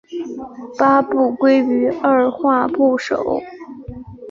[0.79, 3.39] 八部归于二划部首。